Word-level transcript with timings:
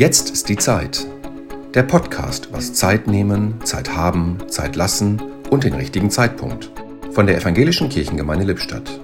Jetzt 0.00 0.30
ist 0.30 0.48
die 0.48 0.56
Zeit. 0.56 1.06
Der 1.74 1.82
Podcast 1.82 2.50
was 2.54 2.72
Zeit 2.72 3.06
nehmen, 3.06 3.62
Zeit 3.66 3.94
haben, 3.94 4.38
Zeit 4.48 4.74
lassen 4.74 5.20
und 5.50 5.64
den 5.64 5.74
richtigen 5.74 6.10
Zeitpunkt. 6.10 6.72
Von 7.12 7.26
der 7.26 7.36
Evangelischen 7.36 7.90
Kirchengemeinde 7.90 8.46
Lippstadt. 8.46 8.98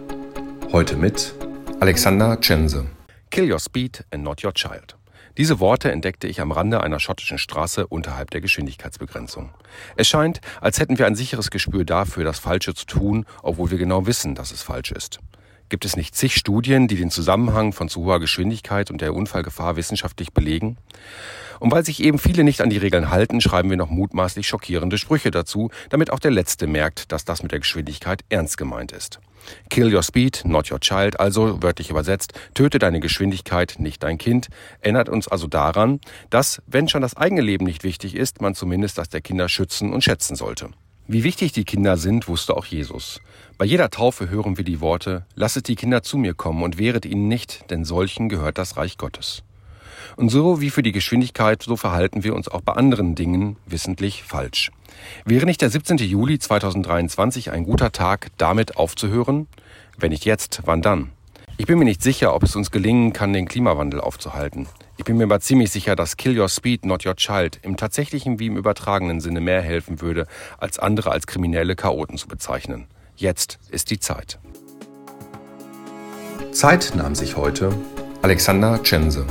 Heute 0.72 0.96
mit 0.96 1.34
Alexander 1.80 2.40
Chense. 2.40 2.86
Kill 3.30 3.52
your 3.52 3.58
speed 3.58 4.06
and 4.10 4.24
not 4.24 4.42
your 4.42 4.54
child. 4.54 4.96
Diese 5.36 5.60
Worte 5.60 5.92
entdeckte 5.92 6.28
ich 6.28 6.40
am 6.40 6.50
Rande 6.50 6.82
einer 6.82 6.98
schottischen 6.98 7.36
Straße 7.36 7.86
unterhalb 7.86 8.30
der 8.30 8.40
Geschwindigkeitsbegrenzung. 8.40 9.50
Es 9.96 10.08
scheint, 10.08 10.40
als 10.62 10.80
hätten 10.80 10.98
wir 10.98 11.06
ein 11.06 11.14
sicheres 11.14 11.50
Gespür 11.50 11.84
dafür, 11.84 12.24
das 12.24 12.38
Falsche 12.38 12.72
zu 12.72 12.86
tun, 12.86 13.26
obwohl 13.42 13.70
wir 13.70 13.76
genau 13.76 14.06
wissen, 14.06 14.34
dass 14.34 14.50
es 14.50 14.62
falsch 14.62 14.92
ist. 14.92 15.20
Gibt 15.68 15.84
es 15.84 15.96
nicht 15.96 16.14
zig 16.14 16.36
Studien, 16.36 16.86
die 16.86 16.94
den 16.94 17.10
Zusammenhang 17.10 17.72
von 17.72 17.88
zu 17.88 18.04
hoher 18.04 18.20
Geschwindigkeit 18.20 18.90
und 18.90 19.00
der 19.00 19.14
Unfallgefahr 19.14 19.74
wissenschaftlich 19.74 20.32
belegen? 20.32 20.76
Und 21.58 21.72
weil 21.72 21.84
sich 21.84 22.02
eben 22.02 22.18
viele 22.18 22.44
nicht 22.44 22.60
an 22.60 22.70
die 22.70 22.76
Regeln 22.76 23.10
halten, 23.10 23.40
schreiben 23.40 23.70
wir 23.70 23.76
noch 23.76 23.90
mutmaßlich 23.90 24.46
schockierende 24.46 24.96
Sprüche 24.96 25.32
dazu, 25.32 25.70
damit 25.90 26.12
auch 26.12 26.20
der 26.20 26.30
Letzte 26.30 26.68
merkt, 26.68 27.10
dass 27.10 27.24
das 27.24 27.42
mit 27.42 27.50
der 27.50 27.58
Geschwindigkeit 27.58 28.24
ernst 28.28 28.58
gemeint 28.58 28.92
ist. 28.92 29.18
Kill 29.68 29.92
your 29.92 30.02
speed, 30.02 30.42
not 30.44 30.70
your 30.70 30.80
child, 30.80 31.18
also 31.18 31.62
wörtlich 31.62 31.90
übersetzt, 31.90 32.32
töte 32.54 32.78
deine 32.78 33.00
Geschwindigkeit, 33.00 33.76
nicht 33.78 34.02
dein 34.02 34.18
Kind, 34.18 34.48
erinnert 34.80 35.08
uns 35.08 35.26
also 35.26 35.46
daran, 35.46 36.00
dass, 36.30 36.62
wenn 36.66 36.88
schon 36.88 37.02
das 37.02 37.16
eigene 37.16 37.40
Leben 37.40 37.64
nicht 37.64 37.82
wichtig 37.82 38.14
ist, 38.14 38.40
man 38.40 38.54
zumindest 38.54 38.98
das 38.98 39.08
der 39.08 39.20
Kinder 39.20 39.48
schützen 39.48 39.92
und 39.92 40.02
schätzen 40.04 40.36
sollte. 40.36 40.70
Wie 41.08 41.22
wichtig 41.22 41.52
die 41.52 41.64
Kinder 41.64 41.96
sind, 41.96 42.26
wusste 42.26 42.56
auch 42.56 42.64
Jesus. 42.64 43.20
Bei 43.58 43.64
jeder 43.64 43.90
Taufe 43.90 44.28
hören 44.28 44.56
wir 44.56 44.64
die 44.64 44.80
Worte, 44.80 45.24
Lasset 45.36 45.68
die 45.68 45.76
Kinder 45.76 46.02
zu 46.02 46.18
mir 46.18 46.34
kommen 46.34 46.64
und 46.64 46.78
wehret 46.78 47.06
ihnen 47.06 47.28
nicht, 47.28 47.70
denn 47.70 47.84
solchen 47.84 48.28
gehört 48.28 48.58
das 48.58 48.76
Reich 48.76 48.98
Gottes. 48.98 49.44
Und 50.16 50.30
so 50.30 50.60
wie 50.60 50.70
für 50.70 50.82
die 50.82 50.90
Geschwindigkeit, 50.90 51.62
so 51.62 51.76
verhalten 51.76 52.24
wir 52.24 52.34
uns 52.34 52.48
auch 52.48 52.60
bei 52.60 52.72
anderen 52.72 53.14
Dingen 53.14 53.56
wissentlich 53.66 54.24
falsch. 54.24 54.72
Wäre 55.24 55.46
nicht 55.46 55.62
der 55.62 55.70
17. 55.70 55.98
Juli 55.98 56.40
2023 56.40 57.52
ein 57.52 57.62
guter 57.62 57.92
Tag, 57.92 58.28
damit 58.36 58.76
aufzuhören? 58.76 59.46
Wenn 59.96 60.10
nicht 60.10 60.24
jetzt, 60.24 60.62
wann 60.64 60.82
dann? 60.82 61.12
Ich 61.56 61.66
bin 61.66 61.78
mir 61.78 61.84
nicht 61.84 62.02
sicher, 62.02 62.34
ob 62.34 62.42
es 62.42 62.56
uns 62.56 62.72
gelingen 62.72 63.12
kann, 63.12 63.32
den 63.32 63.46
Klimawandel 63.46 64.00
aufzuhalten. 64.00 64.66
Ich 64.98 65.04
bin 65.04 65.18
mir 65.18 65.24
aber 65.24 65.40
ziemlich 65.40 65.70
sicher, 65.70 65.94
dass 65.94 66.16
Kill 66.16 66.38
Your 66.38 66.48
Speed, 66.48 66.86
Not 66.86 67.04
Your 67.04 67.16
Child 67.16 67.60
im 67.62 67.76
tatsächlichen 67.76 68.38
wie 68.38 68.46
im 68.46 68.56
übertragenen 68.56 69.20
Sinne 69.20 69.40
mehr 69.40 69.60
helfen 69.60 70.00
würde, 70.00 70.26
als 70.58 70.78
andere 70.78 71.10
als 71.10 71.26
kriminelle 71.26 71.76
Chaoten 71.76 72.16
zu 72.16 72.28
bezeichnen. 72.28 72.86
Jetzt 73.14 73.58
ist 73.70 73.90
die 73.90 74.00
Zeit. 74.00 74.38
Zeit 76.52 76.92
nahm 76.96 77.14
sich 77.14 77.36
heute 77.36 77.74
Alexander 78.22 78.82
Chense. 78.82 79.26